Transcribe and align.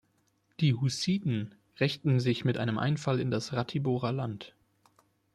Die 0.61 0.73
Hussiten 0.73 1.53
rächten 1.79 2.19
sich 2.19 2.43
mit 2.43 2.57
einem 2.57 2.79
Einfall 2.79 3.19
in 3.19 3.29
das 3.29 3.53
Ratiborer 3.53 4.11
Land. 4.11 4.55